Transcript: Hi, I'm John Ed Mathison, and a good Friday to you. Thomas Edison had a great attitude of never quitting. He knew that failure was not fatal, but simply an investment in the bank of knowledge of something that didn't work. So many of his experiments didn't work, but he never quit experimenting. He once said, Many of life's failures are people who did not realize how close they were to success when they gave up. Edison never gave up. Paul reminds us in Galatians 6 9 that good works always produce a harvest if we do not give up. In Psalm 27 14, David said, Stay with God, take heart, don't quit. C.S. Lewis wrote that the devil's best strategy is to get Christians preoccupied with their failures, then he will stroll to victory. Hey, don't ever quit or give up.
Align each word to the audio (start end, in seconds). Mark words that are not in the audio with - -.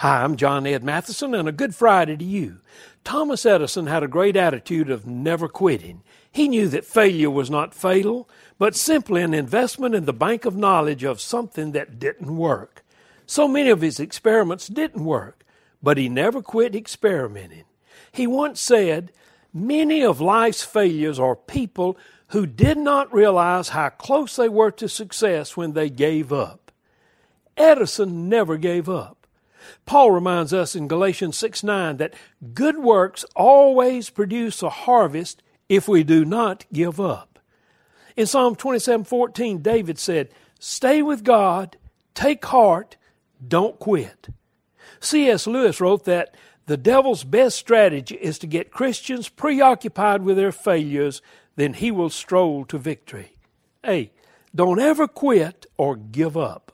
Hi, 0.00 0.22
I'm 0.22 0.36
John 0.36 0.66
Ed 0.66 0.82
Mathison, 0.82 1.38
and 1.38 1.46
a 1.46 1.52
good 1.52 1.74
Friday 1.74 2.16
to 2.16 2.24
you. 2.24 2.60
Thomas 3.04 3.44
Edison 3.44 3.86
had 3.86 4.02
a 4.02 4.08
great 4.08 4.34
attitude 4.34 4.88
of 4.88 5.06
never 5.06 5.46
quitting. 5.46 6.02
He 6.32 6.48
knew 6.48 6.68
that 6.68 6.86
failure 6.86 7.28
was 7.28 7.50
not 7.50 7.74
fatal, 7.74 8.26
but 8.56 8.74
simply 8.74 9.20
an 9.20 9.34
investment 9.34 9.94
in 9.94 10.06
the 10.06 10.14
bank 10.14 10.46
of 10.46 10.56
knowledge 10.56 11.04
of 11.04 11.20
something 11.20 11.72
that 11.72 11.98
didn't 11.98 12.34
work. 12.34 12.82
So 13.26 13.46
many 13.46 13.68
of 13.68 13.82
his 13.82 14.00
experiments 14.00 14.68
didn't 14.68 15.04
work, 15.04 15.44
but 15.82 15.98
he 15.98 16.08
never 16.08 16.40
quit 16.40 16.74
experimenting. 16.74 17.64
He 18.10 18.26
once 18.26 18.58
said, 18.58 19.12
Many 19.52 20.02
of 20.02 20.18
life's 20.18 20.62
failures 20.64 21.20
are 21.20 21.36
people 21.36 21.98
who 22.28 22.46
did 22.46 22.78
not 22.78 23.12
realize 23.12 23.68
how 23.68 23.90
close 23.90 24.36
they 24.36 24.48
were 24.48 24.70
to 24.70 24.88
success 24.88 25.58
when 25.58 25.74
they 25.74 25.90
gave 25.90 26.32
up. 26.32 26.72
Edison 27.54 28.30
never 28.30 28.56
gave 28.56 28.88
up. 28.88 29.19
Paul 29.86 30.10
reminds 30.10 30.52
us 30.52 30.74
in 30.74 30.88
Galatians 30.88 31.36
6 31.36 31.62
9 31.62 31.96
that 31.98 32.14
good 32.54 32.78
works 32.78 33.24
always 33.36 34.10
produce 34.10 34.62
a 34.62 34.70
harvest 34.70 35.42
if 35.68 35.88
we 35.88 36.02
do 36.02 36.24
not 36.24 36.64
give 36.72 37.00
up. 37.00 37.38
In 38.16 38.26
Psalm 38.26 38.56
27 38.56 39.04
14, 39.04 39.62
David 39.62 39.98
said, 39.98 40.30
Stay 40.58 41.02
with 41.02 41.24
God, 41.24 41.76
take 42.14 42.44
heart, 42.44 42.96
don't 43.46 43.78
quit. 43.78 44.28
C.S. 45.00 45.46
Lewis 45.46 45.80
wrote 45.80 46.04
that 46.04 46.34
the 46.66 46.76
devil's 46.76 47.24
best 47.24 47.56
strategy 47.56 48.16
is 48.16 48.38
to 48.40 48.46
get 48.46 48.70
Christians 48.70 49.28
preoccupied 49.28 50.22
with 50.22 50.36
their 50.36 50.52
failures, 50.52 51.22
then 51.56 51.74
he 51.74 51.90
will 51.90 52.10
stroll 52.10 52.64
to 52.66 52.78
victory. 52.78 53.36
Hey, 53.82 54.12
don't 54.54 54.80
ever 54.80 55.08
quit 55.08 55.66
or 55.76 55.96
give 55.96 56.36
up. 56.36 56.72